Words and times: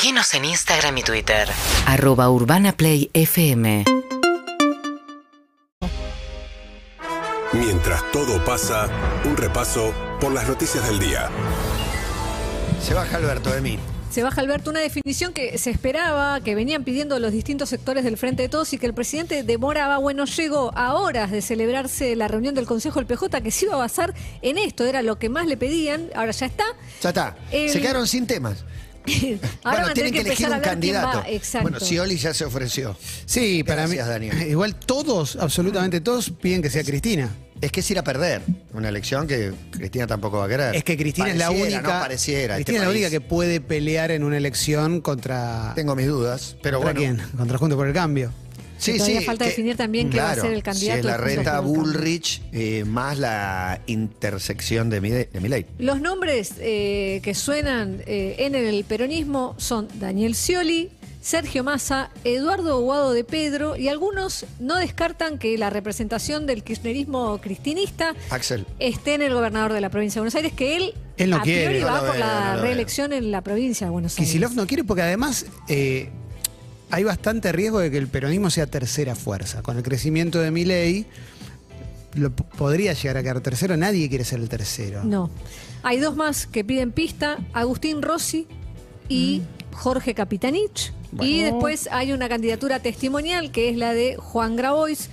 Seguinos 0.00 0.32
en 0.34 0.44
Instagram 0.44 0.96
y 0.98 1.02
Twitter. 1.02 1.48
arroba 1.84 2.30
urbanaplayfm 2.30 3.82
Mientras 7.52 8.08
todo 8.12 8.44
pasa, 8.44 8.88
un 9.24 9.36
repaso 9.36 9.92
por 10.20 10.30
las 10.32 10.46
noticias 10.46 10.86
del 10.86 11.00
día. 11.00 11.28
Se 12.80 12.94
baja 12.94 13.16
Alberto 13.16 13.50
de 13.50 13.60
mí. 13.60 13.76
Se 14.08 14.22
baja 14.22 14.40
Alberto 14.40 14.70
una 14.70 14.78
definición 14.80 15.32
que 15.32 15.58
se 15.58 15.70
esperaba, 15.70 16.40
que 16.42 16.54
venían 16.54 16.84
pidiendo 16.84 17.18
los 17.18 17.32
distintos 17.32 17.68
sectores 17.68 18.04
del 18.04 18.16
Frente 18.16 18.42
de 18.42 18.48
Todos 18.48 18.72
y 18.72 18.78
que 18.78 18.86
el 18.86 18.94
presidente 18.94 19.42
demoraba. 19.42 19.98
Bueno, 19.98 20.26
llegó 20.26 20.70
a 20.76 20.94
horas 20.94 21.32
de 21.32 21.42
celebrarse 21.42 22.14
la 22.14 22.28
reunión 22.28 22.54
del 22.54 22.66
Consejo 22.66 23.00
del 23.00 23.06
PJ 23.06 23.40
que 23.42 23.50
se 23.50 23.66
iba 23.66 23.74
a 23.74 23.78
basar 23.78 24.14
en 24.42 24.58
esto, 24.58 24.84
era 24.84 25.02
lo 25.02 25.18
que 25.18 25.28
más 25.28 25.46
le 25.46 25.56
pedían, 25.56 26.08
ahora 26.14 26.30
ya 26.30 26.46
está. 26.46 26.64
Ya 27.02 27.08
está. 27.08 27.36
El- 27.50 27.70
Se 27.70 27.80
quedaron 27.80 28.06
sin 28.06 28.26
temas. 28.28 28.64
Ahora 29.64 29.80
bueno, 29.80 29.94
tienen 29.94 30.12
que 30.12 30.20
elegir 30.20 30.48
un 30.48 30.60
candidato. 30.60 31.24
Bueno, 31.62 31.80
Scioli 31.80 32.16
ya 32.16 32.34
se 32.34 32.44
ofreció. 32.44 32.96
Sí, 33.26 33.64
para 33.64 33.82
Gracias, 33.86 34.06
mí. 34.06 34.12
Daniel. 34.12 34.42
Igual 34.50 34.74
todos, 34.76 35.36
absolutamente 35.36 36.00
todos, 36.00 36.30
piden 36.30 36.62
que 36.62 36.70
sea 36.70 36.84
Cristina. 36.84 37.34
Es 37.60 37.72
que 37.72 37.80
es 37.80 37.90
ir 37.90 37.98
a 37.98 38.04
perder 38.04 38.40
una 38.72 38.88
elección 38.88 39.26
que 39.26 39.52
Cristina 39.72 40.06
tampoco 40.06 40.38
va 40.38 40.44
a 40.44 40.48
querer. 40.48 40.76
Es 40.76 40.84
que 40.84 40.96
Cristina 40.96 41.30
es 41.30 41.36
la 41.36 41.50
única. 41.50 41.82
No 41.82 41.88
pareciera. 41.88 42.54
Cristina 42.54 42.58
este 42.58 42.74
es 42.76 42.80
la 42.82 42.90
única 42.90 43.10
que 43.10 43.20
puede 43.20 43.60
pelear 43.60 44.12
en 44.12 44.22
una 44.22 44.36
elección 44.36 45.00
contra. 45.00 45.72
Tengo 45.74 45.96
mis 45.96 46.06
dudas, 46.06 46.56
pero 46.62 46.78
¿Contra 46.78 47.00
bueno. 47.00 47.16
quién? 47.18 47.36
Contra 47.36 47.58
Juntos 47.58 47.76
por 47.76 47.88
el 47.88 47.94
Cambio. 47.94 48.32
Sí, 48.78 48.92
Que 48.92 48.98
todavía 48.98 49.20
sí. 49.20 49.26
falta 49.26 49.44
definir 49.44 49.76
también 49.76 50.08
quién 50.08 50.22
va 50.22 50.30
a 50.30 50.34
claro, 50.34 50.48
ser 50.48 50.56
el 50.56 50.62
candidato 50.62 50.94
Si 50.94 50.98
es 51.00 51.04
la 51.04 51.16
reta. 51.16 51.60
Bullrich 51.60 52.42
eh, 52.52 52.84
más 52.86 53.18
la 53.18 53.80
intersección 53.86 54.88
de, 54.90 55.00
Mide- 55.02 55.28
de 55.32 55.40
Milei. 55.40 55.66
Los 55.78 56.00
nombres 56.00 56.54
eh, 56.58 57.20
que 57.22 57.34
suenan 57.34 58.02
eh, 58.06 58.36
en 58.38 58.54
el 58.54 58.84
peronismo 58.84 59.54
son 59.58 59.88
Daniel 59.98 60.34
Scioli, 60.34 60.90
Sergio 61.20 61.62
Massa, 61.64 62.10
Eduardo 62.24 62.80
Guado 62.80 63.12
de 63.12 63.24
Pedro 63.24 63.76
y 63.76 63.88
algunos 63.88 64.46
no 64.60 64.76
descartan 64.76 65.38
que 65.38 65.58
la 65.58 65.68
representación 65.68 66.46
del 66.46 66.62
kirchnerismo 66.62 67.38
cristinista 67.38 68.14
Axel. 68.30 68.64
esté 68.78 69.14
en 69.14 69.22
el 69.22 69.34
gobernador 69.34 69.72
de 69.72 69.80
la 69.80 69.90
provincia 69.90 70.20
de 70.20 70.22
Buenos 70.22 70.34
Aires, 70.36 70.52
que 70.52 70.76
él, 70.76 70.94
Él 71.18 71.30
no 71.30 71.36
a 71.38 71.42
quiere, 71.42 71.64
priori 71.66 71.80
no 71.80 71.86
va 71.88 71.94
lo 72.00 72.06
por 72.06 72.16
veo, 72.16 72.20
la 72.20 72.54
no 72.56 72.62
reelección 72.62 73.12
en 73.12 73.30
la 73.30 73.42
provincia 73.42 73.88
de 73.88 73.90
Buenos 73.90 74.12
Aires. 74.16 74.26
Kisilov 74.28 74.54
no 74.54 74.66
quiere 74.66 74.84
porque 74.84 75.02
además 75.02 75.44
eh, 75.68 76.08
hay 76.90 77.04
bastante 77.04 77.52
riesgo 77.52 77.78
de 77.80 77.90
que 77.90 77.98
el 77.98 78.08
peronismo 78.08 78.50
sea 78.50 78.66
tercera 78.66 79.14
fuerza. 79.14 79.62
Con 79.62 79.76
el 79.76 79.82
crecimiento 79.82 80.38
de 80.40 80.50
Milei 80.50 81.06
lo 82.14 82.30
p- 82.34 82.44
podría 82.56 82.92
llegar 82.94 83.16
a 83.18 83.22
quedar 83.22 83.40
tercero. 83.40 83.76
Nadie 83.76 84.08
quiere 84.08 84.24
ser 84.24 84.40
el 84.40 84.48
tercero. 84.48 85.04
No. 85.04 85.30
Hay 85.82 85.98
dos 86.00 86.16
más 86.16 86.46
que 86.46 86.64
piden 86.64 86.90
pista, 86.92 87.38
Agustín 87.52 88.02
Rossi 88.02 88.46
y 89.08 89.42
Jorge 89.72 90.14
Capitanich. 90.14 90.92
Y 91.20 91.40
después 91.40 91.88
hay 91.90 92.12
una 92.12 92.28
candidatura 92.28 92.80
testimonial 92.80 93.50
que 93.50 93.70
es 93.70 93.76
la 93.76 93.94
de 93.94 94.16
Juan 94.16 94.56
Grabois 94.56 95.08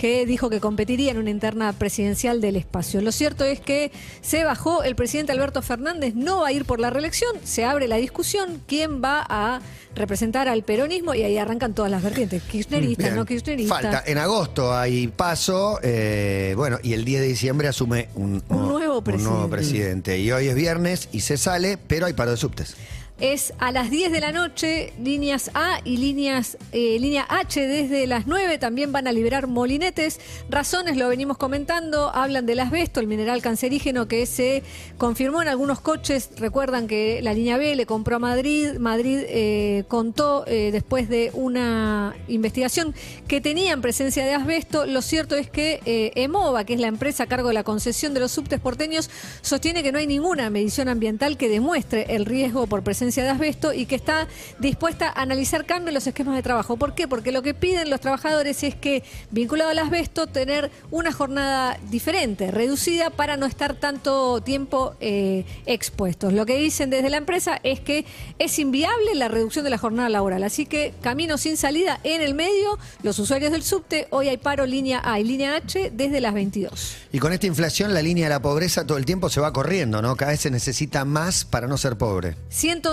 que 0.00 0.24
dijo 0.24 0.48
que 0.48 0.60
competiría 0.60 1.10
en 1.10 1.18
una 1.18 1.28
interna 1.28 1.74
presidencial 1.74 2.40
del 2.40 2.56
espacio. 2.56 3.02
Lo 3.02 3.12
cierto 3.12 3.44
es 3.44 3.60
que 3.60 3.92
se 4.22 4.44
bajó, 4.44 4.82
el 4.82 4.94
presidente 4.96 5.32
Alberto 5.32 5.60
Fernández 5.60 6.14
no 6.14 6.40
va 6.40 6.48
a 6.48 6.52
ir 6.52 6.64
por 6.64 6.80
la 6.80 6.88
reelección, 6.88 7.36
se 7.44 7.66
abre 7.66 7.86
la 7.86 7.96
discusión, 7.96 8.62
quién 8.66 9.02
va 9.04 9.26
a 9.28 9.60
representar 9.94 10.48
al 10.48 10.62
peronismo 10.62 11.12
y 11.14 11.22
ahí 11.22 11.36
arrancan 11.36 11.74
todas 11.74 11.90
las 11.90 12.02
vertientes, 12.02 12.42
kirchneristas, 12.44 13.08
Bien. 13.08 13.16
no 13.16 13.26
kirchneristas. 13.26 13.82
Falta, 13.82 14.02
en 14.06 14.16
agosto 14.16 14.74
hay 14.74 15.08
paso, 15.08 15.78
eh, 15.82 16.54
bueno, 16.56 16.78
y 16.82 16.94
el 16.94 17.04
10 17.04 17.20
de 17.20 17.26
diciembre 17.26 17.68
asume 17.68 18.08
un, 18.14 18.42
Un 18.48 18.68
nuevo 18.68 19.04
presidente. 19.04 19.48
presidente. 19.50 20.18
Y 20.18 20.32
hoy 20.32 20.48
es 20.48 20.54
viernes 20.54 21.10
y 21.12 21.20
se 21.20 21.36
sale, 21.36 21.76
pero 21.76 22.06
hay 22.06 22.14
paro 22.14 22.30
de 22.30 22.38
subtes. 22.38 22.74
Es 23.20 23.52
a 23.58 23.70
las 23.70 23.90
10 23.90 24.12
de 24.12 24.20
la 24.20 24.32
noche, 24.32 24.94
líneas 24.98 25.50
A 25.52 25.82
y 25.84 25.98
líneas 25.98 26.56
eh, 26.72 26.98
línea 26.98 27.26
H 27.28 27.66
desde 27.66 28.06
las 28.06 28.26
9 28.26 28.56
también 28.56 28.92
van 28.92 29.06
a 29.06 29.12
liberar 29.12 29.46
molinetes. 29.46 30.18
Razones, 30.48 30.96
lo 30.96 31.06
venimos 31.06 31.36
comentando, 31.36 32.08
hablan 32.14 32.46
del 32.46 32.60
asbesto, 32.60 32.98
el 32.98 33.06
mineral 33.06 33.42
cancerígeno 33.42 34.08
que 34.08 34.24
se 34.24 34.62
confirmó 34.96 35.42
en 35.42 35.48
algunos 35.48 35.82
coches. 35.82 36.30
Recuerdan 36.38 36.88
que 36.88 37.20
la 37.20 37.34
línea 37.34 37.58
B 37.58 37.76
le 37.76 37.84
compró 37.84 38.16
a 38.16 38.18
Madrid. 38.20 38.78
Madrid 38.78 39.18
eh, 39.28 39.84
contó 39.88 40.44
eh, 40.46 40.70
después 40.72 41.10
de 41.10 41.30
una 41.34 42.16
investigación 42.26 42.94
que 43.28 43.42
tenían 43.42 43.82
presencia 43.82 44.24
de 44.24 44.32
asbesto. 44.32 44.86
Lo 44.86 45.02
cierto 45.02 45.36
es 45.36 45.50
que 45.50 45.80
EMOVA, 46.14 46.64
que 46.64 46.72
es 46.72 46.80
la 46.80 46.88
empresa 46.88 47.24
a 47.24 47.26
cargo 47.26 47.48
de 47.48 47.54
la 47.54 47.64
concesión 47.64 48.14
de 48.14 48.20
los 48.20 48.32
subtes 48.32 48.60
porteños, 48.60 49.10
sostiene 49.42 49.82
que 49.82 49.92
no 49.92 49.98
hay 49.98 50.06
ninguna 50.06 50.48
medición 50.48 50.88
ambiental 50.88 51.36
que 51.36 51.50
demuestre 51.50 52.06
el 52.14 52.24
riesgo 52.24 52.66
por 52.66 52.82
presencia 52.82 53.09
de 53.16 53.28
asbesto 53.28 53.72
y 53.72 53.86
que 53.86 53.94
está 53.94 54.28
dispuesta 54.58 55.08
a 55.08 55.22
analizar 55.22 55.66
cambios 55.66 55.88
en 55.88 55.94
los 55.94 56.06
esquemas 56.06 56.36
de 56.36 56.42
trabajo. 56.42 56.76
¿Por 56.76 56.94
qué? 56.94 57.08
Porque 57.08 57.32
lo 57.32 57.42
que 57.42 57.54
piden 57.54 57.90
los 57.90 58.00
trabajadores 58.00 58.62
es 58.62 58.74
que, 58.74 59.02
vinculado 59.30 59.70
al 59.70 59.78
asbesto, 59.78 60.26
tener 60.26 60.70
una 60.90 61.12
jornada 61.12 61.78
diferente, 61.90 62.50
reducida, 62.50 63.10
para 63.10 63.36
no 63.36 63.46
estar 63.46 63.74
tanto 63.74 64.40
tiempo 64.40 64.94
eh, 65.00 65.44
expuestos. 65.66 66.32
Lo 66.32 66.46
que 66.46 66.56
dicen 66.56 66.90
desde 66.90 67.10
la 67.10 67.16
empresa 67.16 67.60
es 67.62 67.80
que 67.80 68.04
es 68.38 68.58
inviable 68.58 69.14
la 69.14 69.28
reducción 69.28 69.64
de 69.64 69.70
la 69.70 69.78
jornada 69.78 70.08
laboral. 70.08 70.44
Así 70.44 70.66
que 70.66 70.94
camino 71.00 71.38
sin 71.38 71.56
salida 71.56 72.00
en 72.04 72.20
el 72.20 72.34
medio, 72.34 72.78
los 73.02 73.18
usuarios 73.18 73.52
del 73.52 73.62
subte, 73.62 74.06
hoy 74.10 74.28
hay 74.28 74.36
paro 74.36 74.66
línea 74.66 75.00
A 75.04 75.18
y 75.20 75.24
línea 75.24 75.56
H 75.56 75.90
desde 75.92 76.20
las 76.20 76.34
22. 76.34 76.96
Y 77.12 77.18
con 77.18 77.32
esta 77.32 77.46
inflación, 77.46 77.92
la 77.94 78.02
línea 78.02 78.26
de 78.26 78.30
la 78.30 78.42
pobreza 78.42 78.86
todo 78.86 78.98
el 78.98 79.04
tiempo 79.04 79.28
se 79.28 79.40
va 79.40 79.52
corriendo, 79.52 80.02
¿no? 80.02 80.16
Cada 80.16 80.32
vez 80.32 80.40
se 80.40 80.50
necesita 80.50 81.04
más 81.04 81.44
para 81.44 81.66
no 81.66 81.76
ser 81.76 81.96
pobre. 81.96 82.36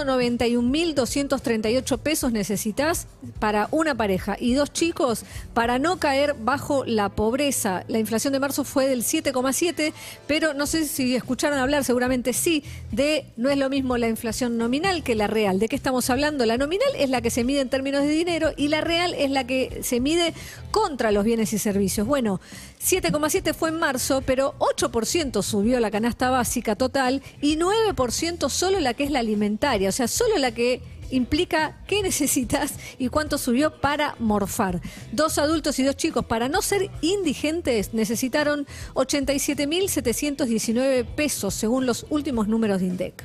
191.238 0.08 1.98
pesos 2.00 2.32
necesitas 2.32 3.08
para 3.40 3.68
una 3.72 3.96
pareja 3.96 4.38
y 4.40 4.54
dos 4.54 4.72
chicos 4.72 5.26
para 5.54 5.80
no 5.80 5.98
caer 6.00 6.36
bajo 6.40 6.86
la 6.86 7.10
pobreza. 7.10 7.84
La 7.88 8.00
inflación 8.00 8.34
de 8.34 8.40
marzo 8.40 8.64
fue 8.64 8.88
del 8.88 9.04
7,7, 9.04 9.94
pero 10.28 10.54
no 10.54 10.66
sé 10.68 10.86
si 10.86 11.16
escucharon 11.16 11.60
hablar, 11.60 11.84
seguramente 11.84 12.34
sí, 12.34 12.64
de 12.92 13.26
no 13.36 13.50
es 13.50 13.58
lo 13.58 13.70
mismo 13.70 13.98
la 13.98 14.08
inflación 14.08 14.58
nominal 14.58 15.04
que 15.04 15.16
la 15.16 15.28
real. 15.28 15.60
¿De 15.60 15.68
qué 15.68 15.76
estamos 15.76 16.10
hablando? 16.10 16.46
La 16.46 16.58
nominal 16.58 16.88
es 16.98 17.10
la 17.10 17.22
que 17.22 17.30
se 17.30 17.44
mide 17.44 17.60
en 17.62 17.70
términos 17.70 18.04
de 18.04 18.10
dinero 18.10 18.52
y 18.56 18.70
la 18.70 18.82
real 18.82 19.14
es 19.14 19.30
la 19.30 19.46
que 19.46 19.80
se 19.84 20.00
mide 20.00 20.34
contra 20.72 21.12
los 21.12 21.24
bienes 21.24 21.54
y 21.54 21.60
servicios. 21.60 22.08
Bueno, 22.08 22.40
7,7 22.82 23.54
fue 23.54 23.70
en 23.70 23.80
marzo, 23.80 24.22
pero 24.26 24.56
8% 24.60 25.42
subió 25.42 25.80
la 25.80 25.92
canasta 25.92 26.30
básica 26.30 26.76
total 26.76 27.22
y 27.42 27.58
9% 27.58 28.50
solo 28.50 28.80
la 28.80 28.94
que 28.94 29.04
es 29.04 29.12
la 29.12 29.20
alimentaria, 29.20 29.87
o 29.90 29.92
sea, 29.92 30.08
solo 30.08 30.38
la 30.38 30.52
que 30.52 30.82
implica 31.12 31.78
qué 31.88 32.02
necesitas 32.02 32.74
y 32.98 33.10
cuánto 33.10 33.38
subió 33.38 33.80
para 33.80 34.16
morfar. 34.20 34.82
Dos 35.12 35.38
adultos 35.38 35.78
y 35.80 35.84
dos 35.84 35.96
chicos, 35.96 36.26
para 36.26 36.50
no 36.50 36.62
ser 36.62 36.90
indigentes, 37.02 37.94
necesitaron 37.94 38.68
87.719 38.94 41.06
pesos, 41.06 41.54
según 41.54 41.86
los 41.86 42.06
últimos 42.10 42.48
números 42.48 42.80
de 42.82 42.88
INDEC. 42.88 43.24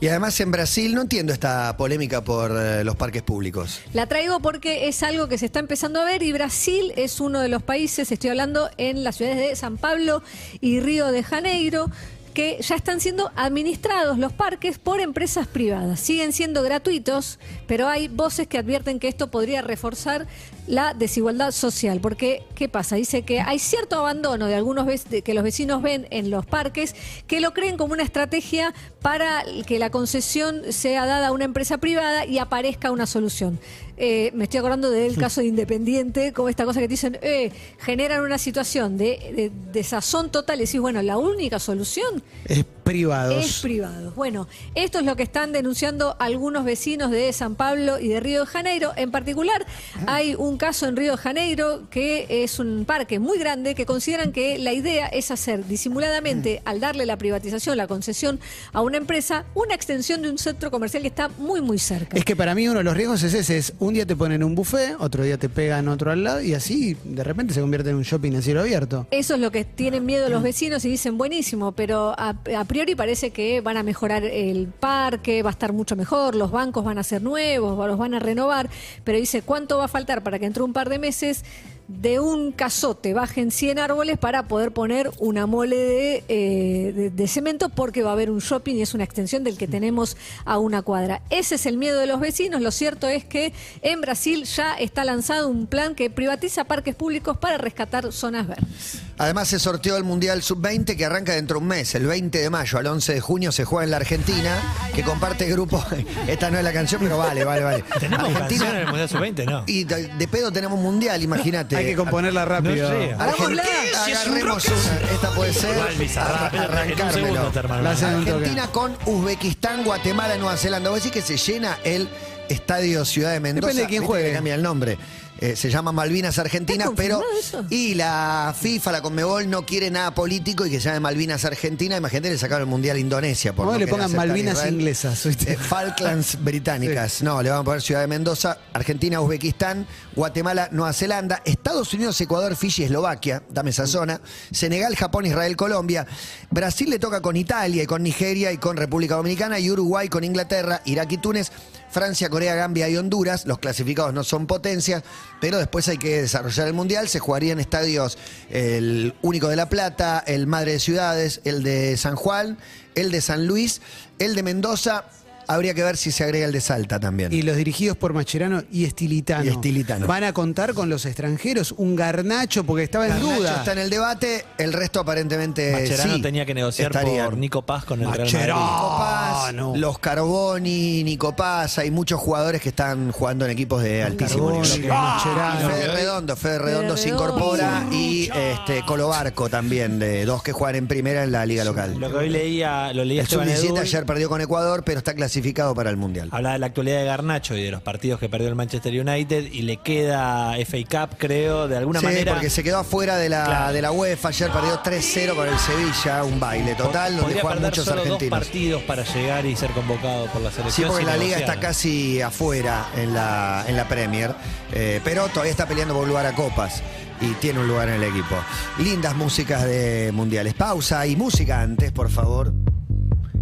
Y 0.00 0.06
además 0.06 0.38
en 0.38 0.52
Brasil 0.52 0.94
no 0.94 1.02
entiendo 1.02 1.32
esta 1.32 1.76
polémica 1.76 2.22
por 2.22 2.56
eh, 2.56 2.84
los 2.84 2.94
parques 2.94 3.22
públicos. 3.22 3.80
La 3.92 4.06
traigo 4.06 4.38
porque 4.38 4.86
es 4.86 5.02
algo 5.02 5.26
que 5.26 5.38
se 5.38 5.46
está 5.46 5.58
empezando 5.58 6.00
a 6.00 6.04
ver 6.04 6.22
y 6.22 6.32
Brasil 6.32 6.92
es 6.94 7.18
uno 7.18 7.40
de 7.40 7.48
los 7.48 7.64
países, 7.64 8.12
estoy 8.12 8.30
hablando 8.30 8.70
en 8.76 9.02
las 9.02 9.16
ciudades 9.16 9.38
de 9.38 9.56
San 9.56 9.76
Pablo 9.76 10.22
y 10.60 10.78
Río 10.78 11.10
de 11.10 11.24
Janeiro, 11.24 11.90
que 12.38 12.58
ya 12.60 12.76
están 12.76 13.00
siendo 13.00 13.32
administrados 13.34 14.16
los 14.16 14.32
parques 14.32 14.78
por 14.78 15.00
empresas 15.00 15.48
privadas. 15.48 15.98
Siguen 15.98 16.32
siendo 16.32 16.62
gratuitos, 16.62 17.40
pero 17.66 17.88
hay 17.88 18.06
voces 18.06 18.46
que 18.46 18.58
advierten 18.58 19.00
que 19.00 19.08
esto 19.08 19.28
podría 19.28 19.60
reforzar 19.60 20.28
la 20.68 20.94
desigualdad 20.94 21.50
social. 21.50 21.98
Porque, 22.00 22.44
¿qué 22.54 22.68
pasa? 22.68 22.94
Dice 22.96 23.22
que 23.22 23.40
hay 23.40 23.58
cierto 23.58 23.96
abandono 23.98 24.46
de 24.46 24.54
algunos 24.54 24.86
de- 24.86 25.22
que 25.22 25.34
los 25.34 25.42
vecinos 25.42 25.82
ven 25.82 26.06
en 26.10 26.30
los 26.30 26.46
parques 26.46 26.94
que 27.26 27.40
lo 27.40 27.52
creen 27.54 27.76
como 27.76 27.94
una 27.94 28.02
estrategia 28.04 28.72
para 29.02 29.44
que 29.66 29.78
la 29.78 29.90
concesión 29.90 30.72
sea 30.72 31.06
dada 31.06 31.28
a 31.28 31.32
una 31.32 31.44
empresa 31.46 31.78
privada 31.78 32.24
y 32.26 32.38
aparezca 32.38 32.92
una 32.92 33.06
solución. 33.06 33.58
Eh, 34.00 34.30
me 34.34 34.44
estoy 34.44 34.58
acordando 34.58 34.90
del 34.90 35.16
caso 35.16 35.40
de 35.40 35.48
Independiente, 35.48 36.32
como 36.32 36.48
esta 36.48 36.64
cosa 36.64 36.78
que 36.78 36.86
te 36.86 36.92
dicen, 36.92 37.18
eh, 37.20 37.50
generan 37.80 38.22
una 38.22 38.38
situación 38.38 38.96
de, 38.96 39.32
de 39.34 39.50
desazón 39.72 40.30
total. 40.30 40.60
Y 40.60 40.66
decís, 40.66 40.80
bueno, 40.80 41.02
la 41.02 41.18
única 41.18 41.58
solución 41.58 42.22
Es 42.44 42.64
privados. 42.88 43.44
es 43.44 43.60
privado. 43.60 44.12
Bueno, 44.16 44.48
esto 44.74 44.98
es 44.98 45.04
lo 45.04 45.14
que 45.14 45.22
están 45.22 45.52
denunciando 45.52 46.16
algunos 46.18 46.64
vecinos 46.64 47.10
de 47.10 47.32
San 47.32 47.54
Pablo 47.54 47.98
y 47.98 48.08
de 48.08 48.20
Río 48.20 48.40
de 48.40 48.46
Janeiro. 48.46 48.92
En 48.96 49.10
particular, 49.10 49.66
hay 50.06 50.34
un 50.34 50.56
caso 50.56 50.86
en 50.86 50.96
Río 50.96 51.12
de 51.12 51.18
Janeiro 51.18 51.82
que 51.90 52.26
es 52.42 52.58
un 52.58 52.84
parque 52.86 53.18
muy 53.18 53.38
grande 53.38 53.74
que 53.74 53.84
consideran 53.84 54.32
que 54.32 54.58
la 54.58 54.72
idea 54.72 55.06
es 55.06 55.30
hacer 55.30 55.66
disimuladamente, 55.66 56.62
al 56.64 56.80
darle 56.80 57.04
la 57.04 57.18
privatización, 57.18 57.76
la 57.76 57.86
concesión 57.86 58.40
a 58.72 58.80
una 58.80 58.96
empresa, 58.96 59.44
una 59.54 59.74
extensión 59.74 60.22
de 60.22 60.30
un 60.30 60.38
centro 60.38 60.70
comercial 60.70 61.02
que 61.02 61.08
está 61.08 61.28
muy, 61.28 61.60
muy 61.60 61.78
cerca. 61.78 62.16
Es 62.16 62.24
que 62.24 62.36
para 62.36 62.54
mí 62.54 62.68
uno 62.68 62.78
de 62.78 62.84
los 62.84 62.96
riesgos 62.96 63.22
es 63.22 63.34
ese, 63.34 63.58
es 63.58 63.74
un 63.78 63.94
día 63.94 64.06
te 64.06 64.16
ponen 64.16 64.42
un 64.42 64.54
buffet, 64.54 64.96
otro 64.98 65.24
día 65.24 65.36
te 65.36 65.48
pegan 65.48 65.88
otro 65.88 66.10
al 66.10 66.24
lado 66.24 66.40
y 66.40 66.54
así 66.54 66.96
de 67.04 67.22
repente 67.22 67.52
se 67.52 67.60
convierte 67.60 67.90
en 67.90 67.96
un 67.96 68.02
shopping 68.02 68.32
en 68.32 68.42
cielo 68.42 68.60
abierto. 68.60 69.06
Eso 69.10 69.34
es 69.34 69.40
lo 69.40 69.50
que 69.50 69.64
tienen 69.64 70.06
miedo 70.06 70.28
los 70.30 70.42
vecinos 70.42 70.84
y 70.86 70.88
dicen 70.88 71.18
buenísimo, 71.18 71.72
pero 71.72 72.14
a, 72.18 72.30
a 72.56 72.64
priori 72.64 72.77
priori 72.78 72.94
parece 72.94 73.32
que 73.32 73.60
van 73.60 73.76
a 73.76 73.82
mejorar 73.82 74.24
el 74.24 74.68
parque, 74.68 75.42
va 75.42 75.50
a 75.50 75.56
estar 75.58 75.72
mucho 75.72 75.96
mejor, 75.96 76.36
los 76.36 76.52
bancos 76.52 76.84
van 76.84 76.96
a 76.96 77.02
ser 77.02 77.22
nuevos, 77.22 77.76
los 77.76 77.98
van 77.98 78.14
a 78.14 78.20
renovar, 78.20 78.70
pero 79.02 79.18
dice 79.18 79.42
cuánto 79.42 79.78
va 79.78 79.86
a 79.86 79.88
faltar 79.88 80.22
para 80.22 80.38
que 80.38 80.46
entre 80.46 80.62
un 80.62 80.72
par 80.72 80.88
de 80.88 81.00
meses 81.00 81.44
de 81.88 82.20
un 82.20 82.52
cazote 82.52 83.14
bajen 83.14 83.50
100 83.50 83.78
árboles 83.78 84.18
para 84.18 84.42
poder 84.46 84.72
poner 84.72 85.10
una 85.18 85.46
mole 85.46 85.76
de, 85.76 86.24
eh, 86.28 86.92
de- 86.94 87.10
de 87.10 87.28
cemento 87.28 87.70
porque 87.70 88.02
va 88.02 88.10
a 88.10 88.12
haber 88.12 88.30
un 88.30 88.40
shopping 88.40 88.74
y 88.76 88.82
es 88.82 88.92
una 88.92 89.04
extensión 89.04 89.42
del 89.42 89.56
que 89.56 89.66
tenemos 89.66 90.16
a 90.44 90.58
una 90.58 90.82
cuadra. 90.82 91.22
Ese 91.30 91.54
es 91.54 91.64
el 91.64 91.78
miedo 91.78 91.98
de 91.98 92.06
los 92.06 92.20
vecinos. 92.20 92.60
Lo 92.60 92.70
cierto 92.72 93.08
es 93.08 93.24
que 93.24 93.54
en 93.80 94.02
Brasil 94.02 94.44
ya 94.44 94.74
está 94.74 95.02
lanzado 95.04 95.48
un 95.48 95.66
plan 95.66 95.94
que 95.94 96.10
privatiza 96.10 96.64
parques 96.64 96.94
públicos 96.94 97.38
para 97.38 97.56
rescatar 97.56 98.12
zonas 98.12 98.46
verdes. 98.46 98.98
Además 99.16 99.48
se 99.48 99.58
sorteó 99.58 99.96
el 99.96 100.04
Mundial 100.04 100.42
Sub-20 100.42 100.94
que 100.96 101.04
arranca 101.04 101.32
dentro 101.34 101.56
de 101.58 101.62
un 101.62 101.68
mes, 101.68 101.94
el 101.96 102.06
20 102.06 102.38
de 102.38 102.50
mayo 102.50 102.78
al 102.78 102.86
11 102.86 103.14
de 103.14 103.20
junio 103.20 103.50
se 103.50 103.64
juega 103.64 103.84
en 103.84 103.90
la 103.90 103.96
Argentina, 103.96 104.62
que 104.94 105.02
comparte 105.02 105.46
grupo, 105.46 105.82
esta 106.28 106.50
no 106.50 106.58
es 106.58 106.62
la 106.64 106.72
canción, 106.72 107.00
pero 107.02 107.18
vale, 107.18 107.44
vale, 107.44 107.64
vale. 107.64 107.84
¿Tenemos 107.98 108.30
canción 108.38 108.68
en 108.68 108.76
el 108.76 108.86
Mundial 108.86 109.08
Sub-20? 109.08 109.44
No. 109.46 109.64
Y 109.66 109.84
de, 109.84 110.06
de 110.06 110.28
pedo 110.28 110.52
tenemos 110.52 110.78
Mundial, 110.78 111.20
imagínate. 111.22 111.77
Hay 111.78 111.86
que 111.86 111.96
componerla 111.96 112.44
rápido. 112.44 112.90
No 112.90 112.98
llega. 112.98 113.24
Argentina, 113.24 113.62
agarremos 114.06 114.64
una, 114.66 115.12
esta 115.12 115.30
puede 115.30 115.52
ser, 115.52 115.74
Igual, 115.76 115.94
Bizarrap, 115.96 116.54
en 116.54 116.58
un 116.60 116.64
arrancármelo. 116.64 117.12
segundo 117.28 117.50
te 117.50 117.58
arman 117.60 117.84
La 117.84 117.90
hacen 117.90 118.08
un 118.14 118.24
toque. 118.24 118.30
Argentina 118.32 118.66
con 118.72 118.96
Uzbekistán, 119.06 119.84
Guatemala 119.84 120.36
y 120.36 120.38
Nueva 120.38 120.56
Zelanda. 120.56 120.90
¿Vos 120.90 121.02
decís 121.02 121.12
que 121.12 121.22
se 121.22 121.36
llena 121.36 121.78
el 121.84 122.08
Estadio 122.48 123.04
Ciudad 123.04 123.32
de 123.32 123.40
Mendoza? 123.40 123.66
Depende 123.68 123.82
de 123.82 123.88
quién 123.88 124.04
juegue. 124.04 124.32
cambia 124.32 124.54
el 124.54 124.62
nombre. 124.62 124.98
Eh, 125.40 125.54
se 125.54 125.70
llama 125.70 125.92
Malvinas 125.92 126.36
Argentinas, 126.40 126.88
¿Está 126.88 126.96
pero. 127.00 127.22
eso? 127.38 127.64
Y 127.70 127.94
la 127.94 128.52
FIFA, 128.60 128.90
la 128.90 129.02
Conmebol, 129.02 129.48
no 129.48 129.64
quiere 129.64 129.88
nada 129.88 130.12
político 130.12 130.66
y 130.66 130.70
que 130.70 130.80
se 130.80 130.86
llame 130.88 130.98
Malvinas 130.98 131.44
Argentina. 131.44 131.96
Imagínate, 131.96 132.30
le 132.30 132.38
sacaron 132.38 132.62
el 132.62 132.66
Mundial 132.68 132.96
a 132.96 132.98
Indonesia. 132.98 133.52
Por 133.54 133.66
No, 133.66 133.72
no 133.72 133.78
le 133.78 133.86
pongan 133.86 134.12
Malvinas 134.16 134.66
inglesas. 134.66 135.24
Eh, 135.26 135.56
Falklands 135.56 136.38
británicas. 136.44 137.22
No, 137.22 137.40
le 137.40 137.50
van 137.50 137.60
a 137.60 137.62
poner 137.62 137.82
Ciudad 137.82 138.00
de 138.00 138.08
Mendoza, 138.08 138.58
Argentina, 138.72 139.20
Uzbekistán, 139.20 139.86
Guatemala, 140.16 140.70
Nueva 140.72 140.92
Zelanda, 140.92 141.40
Estados 141.44 141.94
Unidos, 141.94 142.20
Ecuador, 142.20 142.56
Fiji, 142.56 142.82
Eslovaquia, 142.82 143.44
dame 143.48 143.70
esa 143.70 143.86
zona, 143.86 144.20
Senegal, 144.50 144.96
Japón, 144.96 145.24
Israel, 145.26 145.54
Colombia. 145.56 146.04
Brasil 146.50 146.90
le 146.90 146.98
toca 146.98 147.20
con 147.22 147.36
Italia 147.36 147.84
y 147.84 147.86
con 147.86 148.02
Nigeria 148.02 148.50
y 148.50 148.58
con 148.58 148.76
República 148.76 149.14
Dominicana 149.14 149.60
y 149.60 149.70
Uruguay 149.70 150.08
con 150.08 150.24
Inglaterra, 150.24 150.82
Irak 150.84 151.12
y 151.12 151.18
Túnez, 151.18 151.52
Francia, 151.90 152.28
Corea, 152.28 152.54
Gambia 152.54 152.88
y 152.88 152.96
Honduras. 152.96 153.46
Los 153.46 153.58
clasificados 153.58 154.12
no 154.14 154.24
son 154.24 154.46
potencias, 154.46 155.02
pero 155.40 155.58
después 155.58 155.88
hay 155.88 155.98
que 155.98 156.22
desarrollar 156.22 156.68
el 156.68 156.74
Mundial. 156.74 157.08
Se 157.08 157.18
jugaría 157.18 157.52
en 157.52 157.60
estadios 157.60 158.18
el 158.50 159.14
único 159.22 159.48
de 159.48 159.56
La 159.56 159.68
Plata, 159.68 160.22
el 160.26 160.46
Madre 160.46 160.72
de 160.72 160.80
Ciudades, 160.80 161.40
el 161.44 161.62
de 161.62 161.96
San 161.96 162.16
Juan, 162.16 162.58
el 162.94 163.10
de 163.10 163.20
San 163.20 163.46
Luis, 163.46 163.80
el 164.18 164.34
de 164.34 164.42
Mendoza. 164.42 165.04
Habría 165.48 165.74
que 165.74 165.82
ver 165.82 165.96
si 165.96 166.12
se 166.12 166.24
agrega 166.24 166.46
el 166.46 166.52
de 166.52 166.60
Salta 166.60 167.00
también. 167.00 167.32
Y 167.32 167.42
los 167.42 167.56
dirigidos 167.56 167.96
por 167.96 168.12
Macherano 168.12 168.62
y 168.70 168.84
Estilitano. 168.84 169.44
Y 169.44 169.48
Estilitano. 169.48 170.06
Van 170.06 170.22
a 170.24 170.32
contar 170.32 170.74
con 170.74 170.88
los 170.90 171.06
extranjeros, 171.06 171.72
un 171.78 171.96
garnacho, 171.96 172.64
porque 172.64 172.84
estaba 172.84 173.06
en 173.06 173.12
Garnacho 173.14 173.36
duda. 173.40 173.56
está 173.56 173.72
en 173.72 173.78
el 173.78 173.90
debate, 173.90 174.44
el 174.58 174.72
resto 174.74 175.00
aparentemente 175.00 175.72
Mascherano 175.72 176.14
sí, 176.16 176.22
tenía 176.22 176.44
que 176.44 176.52
negociar 176.54 176.90
estarían. 176.92 177.24
por 177.24 177.36
Nico 177.38 177.62
Paz 177.62 177.84
con 177.86 178.00
el 178.02 178.06
Real 178.08 178.20
Mascherano. 178.20 178.54
Madrid. 178.60 178.74
Nico 178.74 178.98
Paz, 178.98 179.36
Ah, 179.48 179.52
no. 179.54 179.76
los 179.76 179.98
Carboni, 179.98 181.02
Nico 181.04 181.34
Paz, 181.34 181.78
hay 181.78 181.90
muchos 181.90 182.20
jugadores 182.20 182.60
que 182.60 182.68
están 182.68 183.10
jugando 183.12 183.46
en 183.46 183.50
equipos 183.50 183.82
de 183.82 184.02
altísimo 184.02 184.48
Carboni, 184.48 184.68
nivel. 184.68 184.90
Y 184.90 185.64
Fede 185.72 185.88
Redondo, 185.94 186.36
Fede 186.36 186.58
Redondo 186.58 186.96
se 186.98 187.08
incorpora 187.08 187.86
y 187.90 188.28
este 188.34 188.84
Colo 188.84 189.08
Barco 189.08 189.48
también, 189.48 189.98
de 189.98 190.26
dos 190.26 190.42
que 190.42 190.52
juegan 190.52 190.76
en 190.76 190.86
primera 190.88 191.24
en 191.24 191.32
la 191.32 191.46
liga 191.46 191.64
local. 191.64 191.96
Lo 191.98 192.10
que 192.10 192.16
hoy 192.16 192.28
leía, 192.28 192.92
lo 192.92 193.04
leía 193.04 193.20
El 193.22 193.24
Esteban 193.24 193.48
sub-17 193.48 193.66
Edul, 193.66 193.78
ayer 193.78 194.04
perdió 194.04 194.28
con 194.28 194.40
Ecuador, 194.42 194.82
pero 194.84 194.98
está 194.98 195.14
clasificado 195.14 195.37
para 195.74 195.90
el 195.90 195.96
Mundial. 195.96 196.28
Hablaba 196.32 196.52
de 196.54 196.58
la 196.58 196.66
actualidad 196.66 196.98
de 196.98 197.04
Garnacho 197.04 197.56
y 197.56 197.62
de 197.62 197.70
los 197.70 197.82
partidos 197.82 198.18
que 198.20 198.28
perdió 198.28 198.48
el 198.48 198.54
Manchester 198.54 198.92
United 199.00 199.52
y 199.52 199.62
le 199.62 199.78
queda 199.78 200.54
FA 200.64 200.78
Cup, 201.08 201.16
creo, 201.18 201.68
de 201.68 201.76
alguna 201.76 202.00
sí, 202.00 202.06
manera. 202.06 202.32
porque 202.34 202.50
se 202.50 202.62
quedó 202.62 202.78
afuera 202.78 203.16
de 203.16 203.28
la, 203.28 203.44
Claro. 203.44 203.72
de 203.72 203.82
la 203.82 203.92
UEFA, 203.92 204.28
ayer 204.28 204.50
perdió 204.50 204.80
3-0 204.82 205.34
con 205.34 205.48
el 205.48 205.58
Sevilla, 205.58 206.24
un 206.24 206.38
baile 206.40 206.74
total, 206.74 207.16
donde 207.16 207.40
juegan 207.40 207.62
muchos 207.62 207.84
solo 207.84 207.96
dos 208.02 208.06
argentinos. 208.06 208.38
partidos 208.38 208.82
para 208.82 209.04
llegar 209.04 209.46
y 209.46 209.56
ser 209.56 209.70
convocado 209.70 210.26
por 210.26 210.42
la 210.42 210.50
selección. 210.50 210.88
Sí, 210.88 210.90
porque 210.90 211.04
la 211.06 211.16
liga 211.16 211.38
está 211.38 211.58
casi 211.60 212.20
afuera 212.20 212.88
en 212.96 213.14
la, 213.14 213.64
en 213.66 213.76
la 213.76 213.88
Premier, 213.88 214.34
eh, 214.72 215.00
pero 215.04 215.28
todavía 215.28 215.50
está 215.52 215.66
peleando 215.66 215.94
por 215.94 216.06
lugar 216.06 216.26
a 216.26 216.34
copas 216.34 216.82
y 217.20 217.26
tiene 217.40 217.60
un 217.60 217.68
lugar 217.68 217.88
en 217.88 217.94
el 217.96 218.04
equipo. 218.04 218.36
Lindas 218.78 219.16
músicas 219.16 219.64
de 219.64 220.10
mundiales. 220.12 220.54
Pausa 220.54 221.06
y 221.06 221.16
música 221.16 221.60
antes, 221.60 221.90
por 221.92 222.10
favor. 222.10 222.52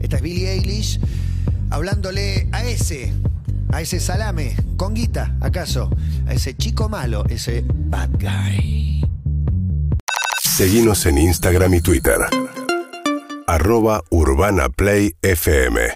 Esta 0.00 0.16
es 0.16 0.22
Billie 0.22 0.50
Eilish 0.52 1.00
hablándole 1.70 2.48
a 2.52 2.64
ese, 2.64 3.12
a 3.72 3.80
ese 3.80 4.00
salame, 4.00 4.56
con 4.76 4.94
guita, 4.94 5.36
¿acaso? 5.40 5.90
A 6.26 6.34
ese 6.34 6.56
chico 6.56 6.88
malo, 6.88 7.24
ese 7.28 7.64
bad 7.66 8.10
guy. 8.18 9.04
Seguimos 10.42 11.04
en 11.06 11.18
Instagram 11.18 11.74
y 11.74 11.80
Twitter. 11.80 12.18
Arroba 13.46 14.02
Urbana 14.10 14.68
Play 14.68 15.14
FM. 15.22 15.88